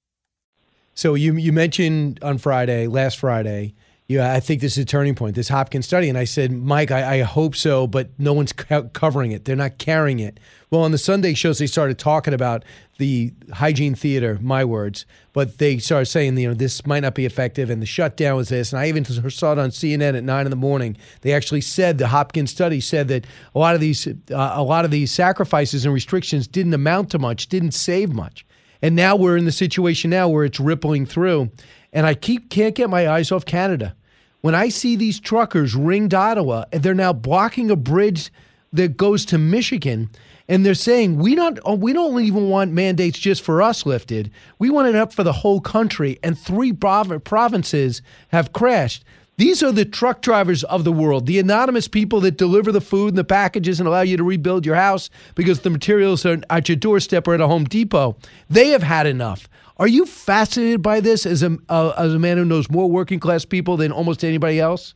So 1.01 1.15
you 1.15 1.33
you 1.33 1.51
mentioned 1.51 2.19
on 2.21 2.37
Friday, 2.37 2.85
last 2.85 3.17
Friday, 3.17 3.73
yeah, 4.07 4.35
I 4.35 4.39
think 4.39 4.61
this 4.61 4.73
is 4.73 4.83
a 4.83 4.85
turning 4.85 5.15
point. 5.15 5.33
This 5.33 5.49
Hopkins 5.49 5.87
study, 5.87 6.09
and 6.09 6.15
I 6.15 6.25
said, 6.25 6.51
Mike, 6.51 6.91
I, 6.91 7.15
I 7.15 7.21
hope 7.21 7.55
so, 7.55 7.87
but 7.87 8.11
no 8.19 8.33
one's 8.33 8.53
co- 8.53 8.83
covering 8.83 9.31
it. 9.31 9.45
They're 9.45 9.55
not 9.55 9.79
carrying 9.79 10.19
it. 10.19 10.39
Well, 10.69 10.83
on 10.83 10.91
the 10.91 10.99
Sunday 10.99 11.33
shows, 11.33 11.57
they 11.57 11.65
started 11.65 11.97
talking 11.97 12.35
about 12.35 12.63
the 12.99 13.33
hygiene 13.51 13.95
theater, 13.95 14.37
my 14.43 14.63
words, 14.63 15.07
but 15.33 15.57
they 15.57 15.79
started 15.79 16.05
saying, 16.05 16.37
you 16.37 16.49
know, 16.49 16.53
this 16.53 16.85
might 16.85 16.99
not 16.99 17.15
be 17.15 17.25
effective, 17.25 17.71
and 17.71 17.81
the 17.81 17.87
shutdown 17.87 18.35
was 18.35 18.49
this. 18.49 18.71
And 18.71 18.79
I 18.79 18.87
even 18.87 19.03
saw 19.03 19.53
it 19.53 19.57
on 19.57 19.71
CNN 19.71 20.15
at 20.15 20.23
nine 20.23 20.45
in 20.45 20.51
the 20.51 20.55
morning. 20.55 20.97
They 21.21 21.33
actually 21.33 21.61
said 21.61 21.97
the 21.97 22.09
Hopkins 22.09 22.51
study 22.51 22.79
said 22.79 23.07
that 23.07 23.25
a 23.55 23.57
lot 23.57 23.73
of 23.73 23.81
these, 23.81 24.05
uh, 24.05 24.13
a 24.29 24.61
lot 24.61 24.85
of 24.85 24.91
these 24.91 25.11
sacrifices 25.11 25.83
and 25.83 25.95
restrictions 25.95 26.47
didn't 26.47 26.75
amount 26.75 27.09
to 27.09 27.17
much, 27.17 27.47
didn't 27.47 27.71
save 27.71 28.13
much. 28.13 28.45
And 28.81 28.95
now 28.95 29.15
we're 29.15 29.37
in 29.37 29.45
the 29.45 29.51
situation 29.51 30.09
now 30.09 30.27
where 30.27 30.43
it's 30.43 30.59
rippling 30.59 31.05
through. 31.05 31.51
And 31.93 32.05
I 32.05 32.13
keep 32.13 32.49
can't 32.49 32.75
get 32.75 32.89
my 32.89 33.07
eyes 33.07 33.31
off 33.31 33.45
Canada. 33.45 33.95
When 34.41 34.55
I 34.55 34.69
see 34.69 34.95
these 34.95 35.19
truckers 35.19 35.75
ringed 35.75 36.13
Ottawa 36.13 36.65
and 36.71 36.81
they're 36.81 36.95
now 36.95 37.13
blocking 37.13 37.69
a 37.69 37.75
bridge 37.75 38.31
that 38.73 38.97
goes 38.97 39.25
to 39.25 39.37
Michigan 39.37 40.09
and 40.47 40.65
they're 40.65 40.73
saying 40.73 41.17
we 41.17 41.37
oh, 41.39 41.75
we 41.75 41.93
don't 41.93 42.21
even 42.21 42.49
want 42.49 42.71
mandates 42.71 43.19
just 43.19 43.43
for 43.43 43.61
us 43.61 43.85
lifted. 43.85 44.31
We 44.57 44.69
want 44.69 44.87
it 44.87 44.95
up 44.95 45.13
for 45.13 45.23
the 45.23 45.31
whole 45.31 45.61
country 45.61 46.19
and 46.23 46.37
three 46.37 46.73
prov- 46.73 47.23
provinces 47.23 48.01
have 48.29 48.51
crashed. 48.51 49.03
These 49.41 49.63
are 49.63 49.71
the 49.71 49.85
truck 49.85 50.21
drivers 50.21 50.63
of 50.65 50.83
the 50.83 50.91
world, 50.91 51.25
the 51.25 51.39
anonymous 51.39 51.87
people 51.87 52.21
that 52.21 52.37
deliver 52.37 52.71
the 52.71 52.79
food 52.79 53.07
and 53.07 53.17
the 53.17 53.23
packages 53.23 53.79
and 53.79 53.87
allow 53.87 54.01
you 54.01 54.15
to 54.15 54.23
rebuild 54.23 54.67
your 54.67 54.75
house 54.75 55.09
because 55.33 55.61
the 55.61 55.71
materials 55.71 56.23
are 56.27 56.37
at 56.51 56.69
your 56.69 56.75
doorstep 56.75 57.27
or 57.27 57.33
at 57.33 57.41
a 57.41 57.47
Home 57.47 57.63
Depot. 57.63 58.15
They 58.51 58.67
have 58.67 58.83
had 58.83 59.07
enough. 59.07 59.49
Are 59.77 59.87
you 59.87 60.05
fascinated 60.05 60.83
by 60.83 60.99
this 60.99 61.25
as 61.25 61.41
a 61.41 61.57
uh, 61.69 61.91
as 61.97 62.13
a 62.13 62.19
man 62.19 62.37
who 62.37 62.45
knows 62.45 62.69
more 62.69 62.87
working 62.87 63.19
class 63.19 63.43
people 63.43 63.77
than 63.77 63.91
almost 63.91 64.23
anybody 64.23 64.59
else? 64.59 64.93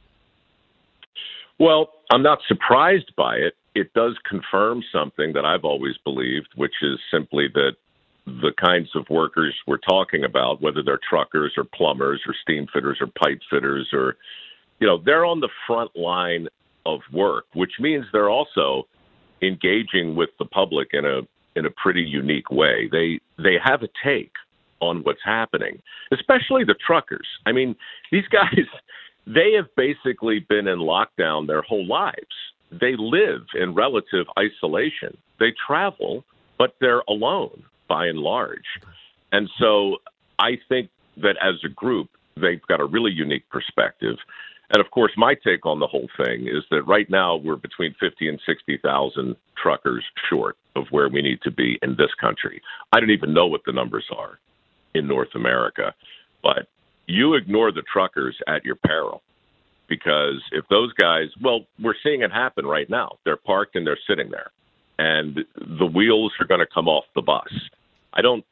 Well, 1.57 1.89
I'm 2.11 2.21
not 2.21 2.37
surprised 2.47 3.15
by 3.17 3.37
it. 3.37 3.55
It 3.73 3.95
does 3.95 4.15
confirm 4.29 4.83
something 4.93 5.33
that 5.33 5.43
I've 5.43 5.65
always 5.65 5.95
believed, 6.03 6.49
which 6.55 6.83
is 6.83 6.99
simply 7.09 7.47
that 7.55 7.77
the 8.25 8.51
kinds 8.59 8.89
of 8.95 9.05
workers 9.09 9.53
we're 9.67 9.77
talking 9.77 10.23
about, 10.23 10.61
whether 10.61 10.81
they're 10.83 10.99
truckers 11.07 11.53
or 11.57 11.63
plumbers 11.63 12.21
or 12.27 12.33
steam 12.41 12.65
fitters 12.73 12.97
or 12.99 13.07
pipe 13.07 13.39
fitters 13.49 13.87
or, 13.93 14.15
you 14.79 14.87
know, 14.87 14.99
they're 15.05 15.25
on 15.25 15.39
the 15.39 15.49
front 15.67 15.95
line 15.95 16.47
of 16.85 17.01
work, 17.13 17.45
which 17.53 17.73
means 17.79 18.05
they're 18.11 18.29
also 18.29 18.87
engaging 19.41 20.15
with 20.15 20.29
the 20.39 20.45
public 20.45 20.89
in 20.93 21.05
a 21.05 21.21
in 21.57 21.65
a 21.65 21.69
pretty 21.71 22.01
unique 22.01 22.49
way. 22.49 22.89
They 22.91 23.19
they 23.37 23.55
have 23.63 23.83
a 23.83 23.89
take 24.03 24.33
on 24.81 25.01
what's 25.03 25.23
happening, 25.23 25.81
especially 26.11 26.63
the 26.63 26.75
truckers. 26.85 27.27
I 27.45 27.51
mean, 27.51 27.75
these 28.11 28.27
guys 28.31 28.65
they 29.27 29.53
have 29.55 29.67
basically 29.75 30.45
been 30.49 30.67
in 30.67 30.79
lockdown 30.79 31.47
their 31.47 31.61
whole 31.61 31.85
lives. 31.87 32.15
They 32.71 32.95
live 32.97 33.41
in 33.59 33.73
relative 33.75 34.25
isolation. 34.37 35.17
They 35.39 35.53
travel, 35.67 36.23
but 36.57 36.75
they're 36.79 37.03
alone 37.07 37.63
by 37.87 38.07
and 38.07 38.19
large. 38.19 38.65
And 39.31 39.49
so 39.59 39.97
I 40.39 40.57
think 40.69 40.89
that 41.17 41.35
as 41.41 41.55
a 41.63 41.69
group, 41.69 42.09
they've 42.35 42.61
got 42.67 42.79
a 42.81 42.85
really 42.85 43.11
unique 43.11 43.49
perspective. 43.49 44.17
And 44.71 44.83
of 44.83 44.91
course, 44.91 45.11
my 45.15 45.35
take 45.35 45.65
on 45.65 45.79
the 45.79 45.87
whole 45.87 46.09
thing 46.17 46.47
is 46.47 46.63
that 46.71 46.83
right 46.87 47.09
now 47.09 47.35
we're 47.35 47.55
between 47.55 47.95
50 47.99 48.27
and 48.27 48.39
60,000 48.45 49.35
truckers 49.61 50.03
short 50.29 50.57
of 50.75 50.85
where 50.89 51.09
we 51.09 51.21
need 51.21 51.41
to 51.43 51.51
be 51.51 51.79
in 51.81 51.95
this 51.97 52.13
country. 52.19 52.61
I 52.91 52.99
don't 52.99 53.11
even 53.11 53.33
know 53.33 53.47
what 53.47 53.61
the 53.65 53.71
numbers 53.71 54.05
are 54.15 54.39
in 54.93 55.07
North 55.07 55.35
America, 55.35 55.93
but 56.41 56.67
you 57.07 57.35
ignore 57.35 57.71
the 57.71 57.83
truckers 57.91 58.35
at 58.47 58.65
your 58.65 58.75
peril 58.75 59.21
because 59.87 60.41
if 60.51 60.65
those 60.69 60.91
guys, 60.93 61.27
well, 61.41 61.61
we're 61.79 61.95
seeing 62.03 62.21
it 62.21 62.31
happen 62.31 62.65
right 62.65 62.89
now. 62.89 63.17
They're 63.23 63.37
parked 63.37 63.75
and 63.75 63.85
they're 63.85 63.99
sitting 64.07 64.31
there, 64.31 64.51
and 64.97 65.39
the 65.79 65.85
wheels 65.85 66.31
are 66.39 66.47
going 66.47 66.59
to 66.59 66.67
come 66.71 66.87
off 66.87 67.05
the 67.15 67.21
bus. 67.21 67.49
I 68.13 68.21
don't. 68.21 68.45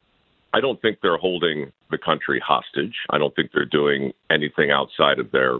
I 0.52 0.60
don't 0.60 0.80
think 0.80 0.98
they're 1.02 1.18
holding 1.18 1.72
the 1.90 1.98
country 1.98 2.40
hostage. 2.44 2.94
I 3.10 3.18
don't 3.18 3.34
think 3.34 3.50
they're 3.52 3.64
doing 3.64 4.12
anything 4.30 4.70
outside 4.70 5.18
of 5.18 5.32
their 5.32 5.58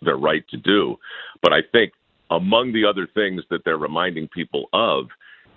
their 0.00 0.16
right 0.16 0.44
to 0.50 0.56
do. 0.56 0.96
But 1.42 1.52
I 1.52 1.60
think 1.72 1.92
among 2.30 2.72
the 2.72 2.84
other 2.84 3.08
things 3.12 3.42
that 3.50 3.64
they're 3.64 3.78
reminding 3.78 4.28
people 4.28 4.68
of 4.72 5.06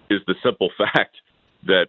is 0.09 0.21
the 0.27 0.35
simple 0.43 0.69
fact 0.77 1.17
that 1.65 1.87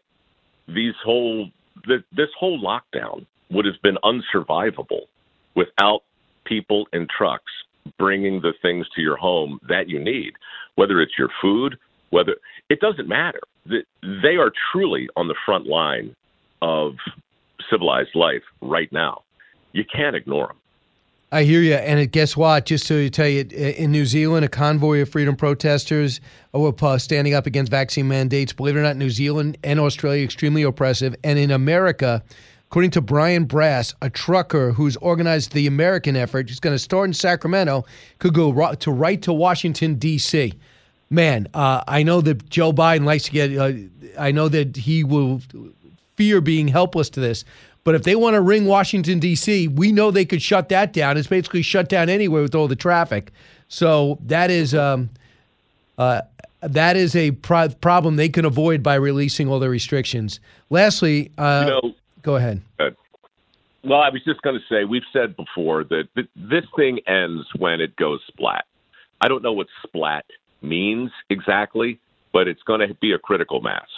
these 0.68 0.94
whole 1.04 1.48
that 1.86 2.04
this 2.12 2.28
whole 2.38 2.60
lockdown 2.60 3.26
would 3.50 3.64
have 3.64 3.80
been 3.82 3.98
unsurvivable 4.04 5.06
without 5.54 6.02
people 6.44 6.86
in 6.92 7.06
trucks 7.16 7.52
bringing 7.98 8.40
the 8.40 8.52
things 8.62 8.86
to 8.94 9.00
your 9.00 9.16
home 9.16 9.60
that 9.68 9.88
you 9.88 10.02
need, 10.02 10.32
whether 10.74 11.00
it's 11.00 11.12
your 11.18 11.28
food, 11.40 11.76
whether 12.10 12.36
it 12.68 12.80
doesn't 12.80 13.08
matter. 13.08 13.40
They 13.66 14.36
are 14.36 14.52
truly 14.72 15.08
on 15.16 15.28
the 15.28 15.34
front 15.44 15.66
line 15.66 16.14
of 16.62 16.94
civilized 17.70 18.14
life 18.14 18.42
right 18.60 18.90
now. 18.92 19.22
You 19.72 19.84
can't 19.84 20.16
ignore 20.16 20.48
them. 20.48 20.56
I 21.32 21.42
hear 21.42 21.60
you. 21.60 21.74
And 21.74 22.10
guess 22.12 22.36
what? 22.36 22.66
Just 22.66 22.86
to 22.86 23.10
tell 23.10 23.26
you, 23.26 23.40
in 23.50 23.90
New 23.90 24.06
Zealand, 24.06 24.44
a 24.44 24.48
convoy 24.48 25.00
of 25.00 25.08
freedom 25.08 25.34
protesters 25.34 26.20
were 26.52 26.72
uh, 26.80 26.98
standing 26.98 27.34
up 27.34 27.46
against 27.46 27.70
vaccine 27.70 28.06
mandates. 28.06 28.52
Believe 28.52 28.76
it 28.76 28.78
or 28.78 28.82
not, 28.82 28.96
New 28.96 29.10
Zealand 29.10 29.58
and 29.64 29.80
Australia 29.80 30.22
extremely 30.24 30.62
oppressive. 30.62 31.16
And 31.24 31.38
in 31.38 31.50
America, 31.50 32.22
According 32.68 32.90
to 32.92 33.00
Brian 33.00 33.46
Brase, 33.46 33.94
a 34.02 34.10
trucker 34.10 34.72
who's 34.72 34.96
organized 34.96 35.52
the 35.52 35.68
American 35.68 36.16
effort, 36.16 36.48
he's 36.48 36.58
going 36.58 36.74
to 36.74 36.80
start 36.80 37.08
in 37.08 37.14
Sacramento, 37.14 37.84
could 38.18 38.34
go 38.34 38.74
to 38.74 38.90
right 38.90 39.22
to 39.22 39.32
Washington, 39.32 39.94
D.C. 39.94 40.52
Man, 41.10 41.48
uh, 41.54 41.82
I 41.86 42.02
know 42.02 42.20
that 42.20 42.48
Joe 42.50 42.72
Biden 42.72 43.04
likes 43.04 43.24
to 43.24 43.30
get, 43.30 43.56
uh, 43.56 43.72
I 44.18 44.32
know 44.32 44.48
that 44.48 44.76
he 44.76 45.04
will 45.04 45.40
fear 46.16 46.40
being 46.40 46.68
helpless 46.68 47.08
to 47.10 47.20
this. 47.20 47.44
But 47.84 47.94
if 47.94 48.02
they 48.02 48.16
want 48.16 48.34
to 48.34 48.40
ring 48.40 48.64
Washington, 48.64 49.20
D.C., 49.20 49.68
we 49.68 49.92
know 49.92 50.10
they 50.10 50.24
could 50.24 50.42
shut 50.42 50.68
that 50.70 50.92
down. 50.92 51.16
It's 51.16 51.28
basically 51.28 51.62
shut 51.62 51.88
down 51.88 52.08
anyway 52.08 52.42
with 52.42 52.54
all 52.54 52.66
the 52.66 52.76
traffic. 52.76 53.32
So 53.68 54.18
that 54.22 54.50
is. 54.50 54.74
Um, 54.74 55.10
uh, 55.98 56.22
that 56.60 56.96
is 56.96 57.14
a 57.14 57.30
pro- 57.30 57.68
problem 57.68 58.16
they 58.16 58.28
can 58.28 58.44
avoid 58.44 58.82
by 58.82 58.96
releasing 58.96 59.48
all 59.48 59.60
the 59.60 59.70
restrictions. 59.70 60.40
Lastly, 60.68 61.30
uh, 61.38 61.64
you 61.64 61.70
know, 61.70 61.94
Go 62.26 62.34
ahead. 62.34 62.60
Well, 63.84 64.00
I 64.00 64.08
was 64.08 64.20
just 64.24 64.42
going 64.42 64.58
to 64.58 64.62
say 64.68 64.84
we've 64.84 65.04
said 65.12 65.36
before 65.36 65.84
that 65.84 66.08
this 66.34 66.64
thing 66.74 66.98
ends 67.06 67.46
when 67.56 67.80
it 67.80 67.94
goes 67.94 68.20
splat. 68.26 68.64
I 69.20 69.28
don't 69.28 69.44
know 69.44 69.52
what 69.52 69.68
splat 69.84 70.24
means 70.62 71.10
exactly, 71.30 71.98
but 72.32 72.48
it's 72.48 72.62
going 72.62 72.86
to 72.86 72.94
be 72.94 73.12
a 73.12 73.18
critical 73.18 73.60
mass. 73.60 73.88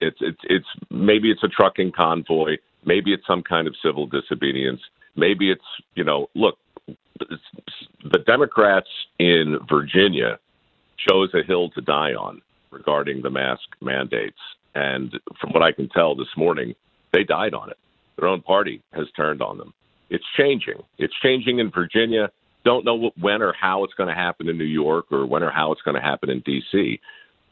It's 0.00 0.18
it's 0.20 0.40
it's 0.44 0.66
maybe 0.90 1.30
it's 1.30 1.44
a 1.44 1.48
trucking 1.48 1.92
convoy, 1.92 2.56
maybe 2.84 3.12
it's 3.12 3.26
some 3.26 3.42
kind 3.42 3.66
of 3.66 3.74
civil 3.82 4.06
disobedience, 4.06 4.80
maybe 5.16 5.50
it's 5.50 5.64
you 5.94 6.04
know 6.04 6.28
look, 6.34 6.58
the 7.18 8.18
Democrats 8.26 8.88
in 9.18 9.58
Virginia 9.68 10.38
chose 10.98 11.30
a 11.34 11.42
hill 11.42 11.70
to 11.70 11.80
die 11.80 12.14
on 12.14 12.42
regarding 12.70 13.22
the 13.22 13.30
mask 13.30 13.62
mandates, 13.80 14.38
and 14.74 15.18
from 15.40 15.50
what 15.50 15.62
I 15.62 15.72
can 15.72 15.88
tell 15.88 16.14
this 16.14 16.34
morning, 16.36 16.74
they 17.12 17.24
died 17.24 17.54
on 17.54 17.70
it. 17.70 17.78
Their 18.16 18.28
own 18.28 18.42
party 18.42 18.82
has 18.92 19.06
turned 19.16 19.42
on 19.42 19.58
them. 19.58 19.72
It's 20.10 20.24
changing. 20.36 20.82
It's 20.98 21.14
changing 21.22 21.58
in 21.58 21.70
Virginia. 21.70 22.30
Don't 22.64 22.84
know 22.84 23.10
when 23.18 23.42
or 23.42 23.52
how 23.52 23.84
it's 23.84 23.94
going 23.94 24.08
to 24.08 24.14
happen 24.14 24.48
in 24.48 24.58
New 24.58 24.64
York 24.64 25.06
or 25.10 25.26
when 25.26 25.42
or 25.42 25.50
how 25.50 25.72
it's 25.72 25.82
going 25.82 25.96
to 25.96 26.00
happen 26.00 26.30
in 26.30 26.40
D.C., 26.40 27.00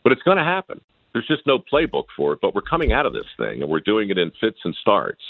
but 0.02 0.12
it's 0.12 0.22
going 0.22 0.38
to 0.38 0.44
happen. 0.44 0.80
There's 1.12 1.26
just 1.26 1.46
no 1.46 1.58
playbook 1.58 2.06
for 2.16 2.32
it. 2.32 2.40
But 2.40 2.54
we're 2.54 2.62
coming 2.62 2.92
out 2.92 3.06
of 3.06 3.12
this 3.12 3.26
thing 3.36 3.62
and 3.62 3.70
we're 3.70 3.80
doing 3.80 4.10
it 4.10 4.18
in 4.18 4.30
fits 4.40 4.58
and 4.64 4.74
starts. 4.80 5.22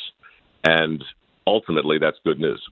And 0.63 1.03
ultimately, 1.47 1.99
that's 1.99 2.19
good 2.25 2.39
news. 2.39 2.63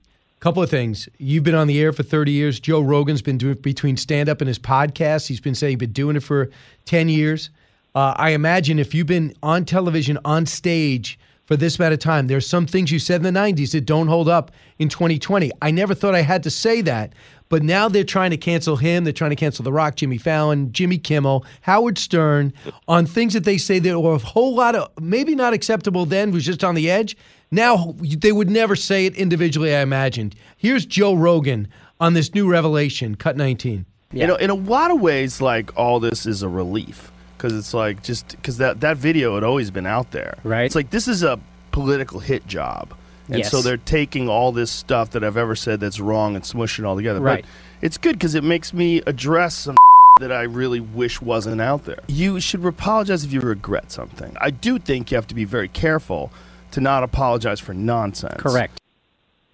Couple 0.40 0.62
of 0.62 0.70
things. 0.70 1.08
You've 1.18 1.42
been 1.42 1.56
on 1.56 1.66
the 1.66 1.80
air 1.80 1.92
for 1.92 2.04
30 2.04 2.30
years. 2.30 2.60
Joe 2.60 2.80
Rogan's 2.80 3.22
been 3.22 3.38
doing 3.38 3.54
between 3.54 3.96
stand 3.96 4.28
up 4.28 4.40
and 4.40 4.46
his 4.46 4.58
podcast. 4.58 5.26
He's 5.26 5.40
been 5.40 5.54
saying 5.54 5.72
he's 5.72 5.78
been 5.78 5.92
doing 5.92 6.14
it 6.14 6.22
for 6.22 6.50
10 6.84 7.08
years. 7.08 7.50
Uh, 7.94 8.14
I 8.16 8.30
imagine 8.30 8.78
if 8.78 8.94
you've 8.94 9.08
been 9.08 9.34
on 9.42 9.64
television, 9.64 10.16
on 10.24 10.46
stage, 10.46 11.18
for 11.48 11.56
this 11.56 11.78
amount 11.78 11.94
of 11.94 11.98
time. 11.98 12.26
There's 12.26 12.46
some 12.46 12.66
things 12.66 12.92
you 12.92 12.98
said 12.98 13.24
in 13.24 13.34
the 13.34 13.40
90s 13.40 13.72
that 13.72 13.86
don't 13.86 14.06
hold 14.06 14.28
up 14.28 14.50
in 14.78 14.90
2020. 14.90 15.50
I 15.62 15.70
never 15.70 15.94
thought 15.94 16.14
I 16.14 16.20
had 16.20 16.42
to 16.42 16.50
say 16.50 16.82
that, 16.82 17.14
but 17.48 17.62
now 17.62 17.88
they're 17.88 18.04
trying 18.04 18.32
to 18.32 18.36
cancel 18.36 18.76
him. 18.76 19.04
They're 19.04 19.14
trying 19.14 19.30
to 19.30 19.36
cancel 19.36 19.62
The 19.62 19.72
Rock, 19.72 19.96
Jimmy 19.96 20.18
Fallon, 20.18 20.70
Jimmy 20.72 20.98
Kimmel, 20.98 21.46
Howard 21.62 21.96
Stern 21.96 22.52
on 22.86 23.06
things 23.06 23.32
that 23.32 23.44
they 23.44 23.56
say 23.56 23.78
that 23.78 23.98
were 23.98 24.16
a 24.16 24.18
whole 24.18 24.54
lot 24.54 24.74
of 24.74 24.90
maybe 25.00 25.34
not 25.34 25.54
acceptable 25.54 26.04
then, 26.04 26.32
was 26.32 26.44
just 26.44 26.62
on 26.62 26.74
the 26.74 26.90
edge. 26.90 27.16
Now 27.50 27.94
they 28.02 28.30
would 28.30 28.50
never 28.50 28.76
say 28.76 29.06
it 29.06 29.16
individually, 29.16 29.74
I 29.74 29.80
imagined. 29.80 30.34
Here's 30.58 30.84
Joe 30.84 31.14
Rogan 31.14 31.66
on 31.98 32.12
this 32.12 32.34
new 32.34 32.46
revelation, 32.46 33.14
Cut 33.14 33.38
19. 33.38 33.86
Yeah. 34.12 34.20
You 34.20 34.26
know, 34.26 34.36
in 34.36 34.50
a 34.50 34.54
lot 34.54 34.90
of 34.90 35.00
ways, 35.00 35.40
like 35.40 35.74
all 35.78 35.98
this 35.98 36.26
is 36.26 36.42
a 36.42 36.48
relief 36.48 37.10
because 37.38 37.54
it's 37.54 37.72
like 37.72 38.02
just 38.02 38.30
because 38.30 38.58
that 38.58 38.80
that 38.80 38.96
video 38.96 39.36
had 39.36 39.44
always 39.44 39.70
been 39.70 39.86
out 39.86 40.10
there. 40.10 40.36
Right. 40.42 40.64
It's 40.64 40.74
like 40.74 40.90
this 40.90 41.08
is 41.08 41.22
a 41.22 41.40
political 41.70 42.20
hit 42.20 42.46
job. 42.46 42.92
And 43.28 43.38
yes. 43.38 43.50
so 43.50 43.60
they're 43.60 43.76
taking 43.76 44.28
all 44.28 44.52
this 44.52 44.70
stuff 44.70 45.10
that 45.10 45.22
I've 45.22 45.36
ever 45.36 45.54
said 45.54 45.80
that's 45.80 46.00
wrong 46.00 46.34
and 46.34 46.42
smushing 46.42 46.80
it 46.80 46.84
all 46.86 46.96
together. 46.96 47.20
Right. 47.20 47.44
But 47.44 47.86
it's 47.86 47.98
good 47.98 48.14
because 48.14 48.34
it 48.34 48.42
makes 48.42 48.72
me 48.72 49.02
address 49.06 49.54
some 49.54 49.76
that 50.20 50.32
I 50.32 50.42
really 50.42 50.80
wish 50.80 51.20
wasn't 51.20 51.60
out 51.60 51.84
there. 51.84 52.00
You 52.08 52.40
should 52.40 52.64
apologize 52.64 53.24
if 53.24 53.32
you 53.32 53.40
regret 53.40 53.92
something. 53.92 54.36
I 54.40 54.50
do 54.50 54.78
think 54.78 55.10
you 55.10 55.16
have 55.16 55.26
to 55.28 55.34
be 55.34 55.44
very 55.44 55.68
careful 55.68 56.32
to 56.72 56.80
not 56.80 57.02
apologize 57.02 57.60
for 57.60 57.74
nonsense. 57.74 58.40
Correct. 58.40 58.80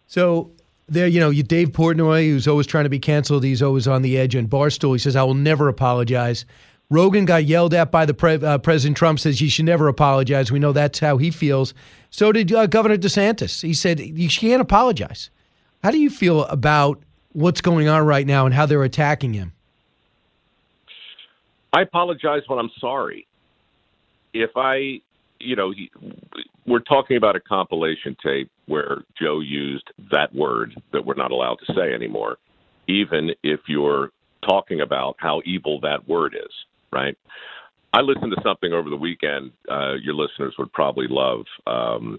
So 0.06 0.50
there, 0.88 1.08
you 1.08 1.20
know, 1.20 1.30
you 1.30 1.42
Dave 1.42 1.70
Portnoy, 1.70 2.26
who's 2.28 2.46
always 2.46 2.66
trying 2.66 2.84
to 2.84 2.90
be 2.90 2.98
canceled, 2.98 3.42
he's 3.44 3.62
always 3.62 3.88
on 3.88 4.02
the 4.02 4.16
edge. 4.16 4.34
And 4.34 4.48
Barstool, 4.48 4.92
he 4.92 4.98
says, 4.98 5.16
"I 5.16 5.22
will 5.22 5.34
never 5.34 5.68
apologize." 5.68 6.44
Rogan 6.90 7.24
got 7.24 7.44
yelled 7.44 7.74
at 7.74 7.90
by 7.90 8.04
the 8.06 8.14
pre- 8.14 8.34
uh, 8.34 8.58
President 8.58 8.96
Trump, 8.96 9.18
says 9.18 9.40
you 9.40 9.48
should 9.48 9.64
never 9.64 9.88
apologize. 9.88 10.52
We 10.52 10.58
know 10.58 10.72
that's 10.72 10.98
how 10.98 11.16
he 11.16 11.30
feels. 11.30 11.74
So 12.10 12.30
did 12.30 12.52
uh, 12.52 12.66
Governor 12.66 12.96
DeSantis. 12.96 13.62
He 13.62 13.74
said 13.74 14.00
you 14.00 14.28
can't 14.28 14.60
apologize. 14.60 15.30
How 15.82 15.90
do 15.90 15.98
you 15.98 16.10
feel 16.10 16.44
about 16.44 17.02
what's 17.32 17.60
going 17.60 17.88
on 17.88 18.06
right 18.06 18.26
now 18.26 18.46
and 18.46 18.54
how 18.54 18.66
they're 18.66 18.84
attacking 18.84 19.34
him? 19.34 19.52
I 21.72 21.82
apologize 21.82 22.42
when 22.46 22.58
I'm 22.58 22.70
sorry. 22.80 23.26
If 24.32 24.50
I, 24.56 25.00
you 25.40 25.56
know, 25.56 25.72
he, 25.72 25.90
we're 26.66 26.78
talking 26.80 27.16
about 27.16 27.34
a 27.36 27.40
compilation 27.40 28.16
tape 28.22 28.50
where 28.66 29.02
Joe 29.20 29.40
used 29.40 29.90
that 30.12 30.34
word 30.34 30.74
that 30.92 31.04
we're 31.04 31.14
not 31.14 31.32
allowed 31.32 31.58
to 31.66 31.74
say 31.74 31.92
anymore, 31.92 32.38
even 32.86 33.30
if 33.42 33.60
you're 33.66 34.10
talking 34.46 34.80
about 34.80 35.16
how 35.18 35.42
evil 35.44 35.80
that 35.80 36.08
word 36.08 36.34
is, 36.34 36.52
right? 36.94 37.18
I 37.92 38.00
listened 38.00 38.32
to 38.36 38.42
something 38.42 38.72
over 38.72 38.88
the 38.88 38.96
weekend. 38.96 39.52
Uh, 39.70 39.94
your 39.94 40.14
listeners 40.14 40.54
would 40.58 40.72
probably 40.72 41.06
love. 41.08 41.44
Um, 41.66 42.18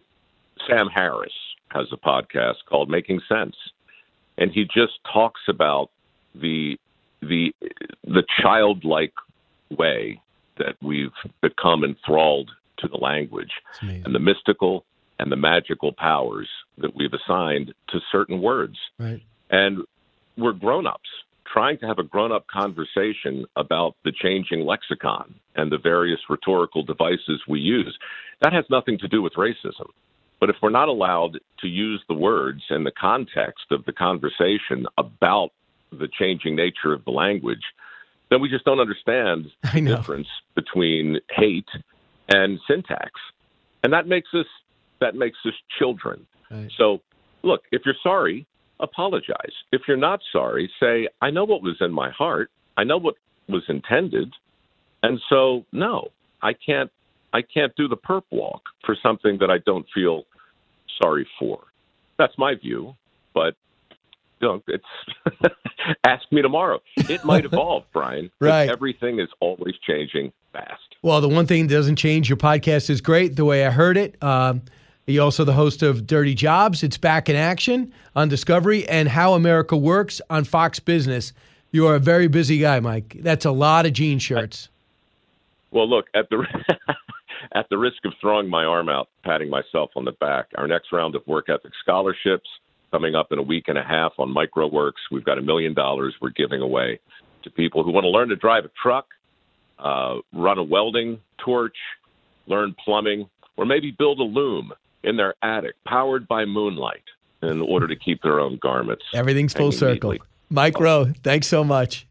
Sam 0.68 0.88
Harris 0.94 1.34
has 1.70 1.88
a 1.92 1.98
podcast 1.98 2.56
called 2.70 2.90
Making 2.90 3.20
Sense, 3.28 3.56
and 4.38 4.52
he 4.52 4.64
just 4.64 4.94
talks 5.12 5.42
about 5.50 5.90
the 6.34 6.78
the 7.22 7.54
the 8.04 8.24
childlike 8.42 9.14
way 9.70 10.22
that 10.58 10.76
we've 10.82 11.12
become 11.42 11.84
enthralled 11.84 12.52
to 12.78 12.88
the 12.88 12.98
language 12.98 13.52
and 13.82 14.14
the 14.14 14.20
mystical 14.20 14.86
and 15.20 15.32
the 15.32 15.36
magical 15.36 15.94
powers 15.94 16.48
that 16.78 16.96
we've 16.96 17.14
assigned 17.14 17.74
to 17.90 18.00
certain 18.12 18.42
words. 18.42 18.78
Right. 19.00 19.22
And 19.50 19.80
we're 20.38 20.54
grown-ups 20.54 21.10
trying 21.56 21.78
to 21.78 21.88
have 21.88 22.00
a 22.00 22.04
grown-up 22.04 22.46
conversation 22.48 23.46
about 23.56 23.96
the 24.04 24.12
changing 24.12 24.66
lexicon 24.66 25.34
and 25.56 25.72
the 25.72 25.78
various 25.78 26.20
rhetorical 26.30 26.84
devices 26.84 27.42
we 27.48 27.62
use. 27.62 27.98
That 28.42 28.52
has 28.52 28.66
nothing 28.70 28.98
to 29.00 29.08
do 29.08 29.22
with 29.22 29.34
racism. 29.36 29.88
But 30.42 30.50
if 30.50 30.58
we're 30.62 30.70
not 30.70 30.90
allowed 30.90 31.40
to 31.62 31.68
use 31.68 32.04
the 32.10 32.14
words 32.14 32.62
in 32.70 32.84
the 32.84 32.92
context 32.92 33.68
of 33.72 33.86
the 33.86 33.94
conversation 33.94 34.86
about 34.98 35.52
the 35.94 36.10
changing 36.20 36.58
nature 36.58 36.92
of 36.92 37.06
the 37.06 37.12
language, 37.12 37.64
then 38.30 38.42
we 38.42 38.50
just 38.50 38.66
don't 38.66 38.82
understand 38.82 39.46
the 39.74 39.80
difference 39.80 40.28
between 40.56 41.20
hate 41.30 41.70
and 42.28 42.60
syntax. 42.68 43.12
And 43.82 43.94
that 43.94 44.08
makes 44.08 44.30
us 44.34 44.48
that 45.00 45.16
makes 45.16 45.38
us 45.46 45.54
children. 45.80 46.26
Right. 46.52 46.70
So 46.78 47.00
look, 47.44 47.62
if 47.72 47.84
you're 47.86 47.96
sorry, 48.04 48.46
apologize. 48.80 49.54
If 49.72 49.82
you're 49.88 49.98
not 49.98 50.22
sorry, 50.32 50.72
say, 50.80 51.08
I 51.22 51.30
know 51.30 51.46
what 51.46 51.62
was 51.62 51.78
in 51.82 51.92
my 51.92 52.10
heart. 52.12 52.50
I 52.78 52.84
know 52.84 52.98
what 52.98 53.16
was 53.48 53.64
intended. 53.70 54.34
And 55.04 55.20
so 55.30 55.66
no, 55.72 56.10
I 56.42 56.54
can't 56.54 56.92
I 57.34 57.42
can't 57.42 57.76
do 57.76 57.88
the 57.88 57.98
perp 57.98 58.24
walk 58.32 58.64
for 58.86 58.96
something 59.02 59.38
that 59.40 59.52
I 59.52 59.58
don't 59.66 59.86
feel 59.94 60.24
sorry 61.02 61.28
for. 61.38 61.60
That's 62.18 62.38
my 62.38 62.56
view, 62.56 62.96
but 63.34 63.56
you 64.42 64.48
know, 64.48 64.64
it's 64.68 65.54
ask 66.06 66.24
me 66.32 66.42
tomorrow. 66.42 66.82
It 66.96 67.24
might 67.26 67.46
evolve, 67.52 67.84
Brian. 67.94 68.32
right. 68.40 68.70
Everything 68.70 69.20
is 69.20 69.30
always 69.40 69.76
changing 69.86 70.32
fast. 70.54 70.82
Well, 71.02 71.22
the 71.22 71.30
one 71.30 71.46
thing 71.46 71.68
that 71.68 71.74
doesn't 71.74 71.98
change, 71.98 72.30
your 72.30 72.38
podcast 72.38 72.90
is 72.90 73.02
great. 73.02 73.36
The 73.36 73.46
way 73.46 73.66
I 73.66 73.70
heard 73.70 73.98
it. 73.98 74.22
Um, 74.24 74.64
you're 75.08 75.24
also 75.24 75.44
the 75.44 75.54
host 75.54 75.84
of 75.84 76.08
Dirty 76.08 76.34
Jobs. 76.34 76.82
It's 76.82 76.98
back 76.98 77.30
in 77.30 77.36
action 77.36 77.94
on 78.16 78.28
Discovery 78.28 78.88
and 78.88 79.08
How 79.08 79.34
America 79.34 79.78
Works 79.78 80.20
on 80.32 80.44
Fox 80.46 80.80
Business. 80.80 81.32
You 81.72 81.86
are 81.88 81.96
a 81.96 82.00
very 82.00 82.28
busy 82.28 82.58
guy, 82.58 82.80
Mike. 82.80 83.18
That's 83.20 83.46
a 83.46 83.52
lot 83.52 83.86
of 83.86 83.94
jean 83.94 84.18
shirts. 84.18 84.70
Well, 85.70 85.88
look 85.88 86.08
at 86.16 86.30
the 86.30 86.48
at 87.54 87.68
the 87.70 87.78
risk 87.78 88.04
of 88.06 88.14
throwing 88.20 88.50
my 88.50 88.64
arm 88.64 88.90
out, 88.90 89.10
patting 89.24 89.50
myself 89.50 89.92
on 89.96 90.06
the 90.06 90.14
back. 90.14 90.48
Our 90.56 90.68
next 90.68 90.92
round 90.92 91.16
of 91.16 91.28
work 91.28 91.50
ethic 91.50 91.74
scholarships 91.84 92.50
coming 92.92 93.14
up 93.14 93.32
in 93.32 93.38
a 93.38 93.44
week 93.44 93.66
and 93.68 93.78
a 93.78 93.84
half 93.84 94.14
on 94.18 94.34
mikeroweWORKS. 94.34 95.12
We've 95.12 95.26
got 95.26 95.38
a 95.38 95.42
million 95.42 95.74
dollars 95.74 96.16
we're 96.20 96.30
giving 96.30 96.62
away 96.62 97.00
to 97.44 97.52
people 97.52 97.84
who 97.84 97.92
want 97.92 98.06
to 98.06 98.10
learn 98.10 98.30
to 98.30 98.36
drive 98.36 98.66
a 98.66 98.72
truck, 98.82 99.08
uh, 99.78 100.16
run 100.34 100.58
a 100.58 100.64
welding 100.64 101.20
torch, 101.38 101.78
learn 102.48 102.76
plumbing, 102.84 103.30
or 103.58 103.66
maybe 103.66 103.92
build 103.92 104.20
a 104.20 104.24
loom 104.24 104.74
in 105.06 105.18
their 105.18 105.36
attic 105.42 105.76
powered 105.86 106.28
by 106.28 106.46
moonlight 106.46 107.04
in 107.42 107.62
order 107.62 107.88
to 107.88 107.96
keep 107.96 108.22
their 108.22 108.40
own 108.40 108.58
garments. 108.62 109.04
Everything's 109.14 109.54
full 109.54 109.72
circle. 109.72 110.12
Neatly. 110.12 110.20
Mike 110.50 110.80
Rowe, 110.80 111.12
thanks 111.24 111.48
so 111.48 111.64
much. 111.64 112.08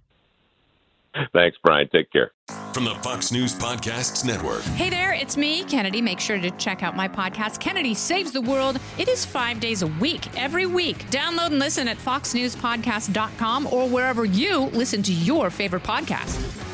Thanks, 1.32 1.56
Brian. 1.62 1.88
Take 1.90 2.10
care. 2.10 2.32
From 2.72 2.84
the 2.84 2.94
Fox 2.96 3.30
News 3.30 3.54
Podcasts 3.54 4.24
Network. 4.24 4.62
Hey 4.62 4.90
there, 4.90 5.12
it's 5.12 5.36
me, 5.36 5.62
Kennedy. 5.64 6.02
Make 6.02 6.18
sure 6.18 6.40
to 6.40 6.50
check 6.52 6.82
out 6.82 6.96
my 6.96 7.06
podcast, 7.06 7.60
Kennedy 7.60 7.94
Saves 7.94 8.32
the 8.32 8.40
World. 8.40 8.80
It 8.98 9.08
is 9.08 9.24
five 9.24 9.60
days 9.60 9.82
a 9.82 9.86
week, 9.86 10.26
every 10.36 10.66
week. 10.66 11.08
Download 11.10 11.46
and 11.46 11.60
listen 11.60 11.86
at 11.86 11.98
foxnewspodcast.com 11.98 13.68
or 13.68 13.88
wherever 13.88 14.24
you 14.24 14.62
listen 14.72 15.02
to 15.04 15.12
your 15.12 15.50
favorite 15.50 15.84
podcast. 15.84 16.73